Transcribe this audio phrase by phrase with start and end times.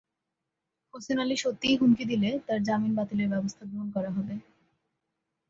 [0.93, 4.35] হোসেন আলী সত্যিই হুমকি দিলে তাঁর জামিন বাতিলের ব্যবস্থা গ্রহণ করা হবে।